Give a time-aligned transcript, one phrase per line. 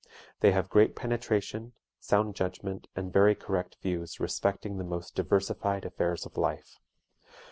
[0.39, 6.25] They have great penetration, sound judgment, and very correct views respecting the most diversified affairs
[6.25, 6.79] of life.